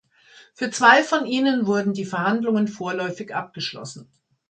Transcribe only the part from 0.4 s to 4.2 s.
Für zwei von ihnen wurden die Verhandlungen vorläufig abgeschlossen.